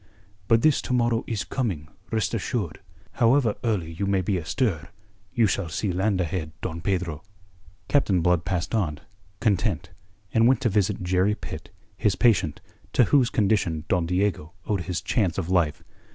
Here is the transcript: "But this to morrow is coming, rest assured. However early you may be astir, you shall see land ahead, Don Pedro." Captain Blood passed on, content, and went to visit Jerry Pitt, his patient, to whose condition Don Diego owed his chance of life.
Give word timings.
"But 0.47 0.63
this 0.63 0.81
to 0.81 0.93
morrow 0.93 1.23
is 1.27 1.43
coming, 1.43 1.87
rest 2.09 2.33
assured. 2.33 2.79
However 3.11 3.53
early 3.63 3.91
you 3.91 4.07
may 4.07 4.21
be 4.21 4.35
astir, 4.39 4.89
you 5.31 5.45
shall 5.45 5.69
see 5.69 5.91
land 5.91 6.19
ahead, 6.19 6.53
Don 6.61 6.81
Pedro." 6.81 7.21
Captain 7.87 8.21
Blood 8.21 8.43
passed 8.43 8.73
on, 8.73 8.99
content, 9.41 9.91
and 10.33 10.47
went 10.47 10.59
to 10.61 10.69
visit 10.69 11.03
Jerry 11.03 11.35
Pitt, 11.35 11.69
his 11.95 12.15
patient, 12.15 12.61
to 12.93 13.03
whose 13.13 13.29
condition 13.29 13.85
Don 13.89 14.07
Diego 14.07 14.53
owed 14.65 14.81
his 14.85 15.01
chance 15.03 15.37
of 15.37 15.51
life. 15.51 15.83